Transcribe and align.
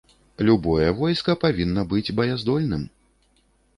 Любое 0.47 0.87
войска 1.01 1.35
павінна 1.45 1.81
быць 1.93 2.13
баяздольным. 2.21 2.89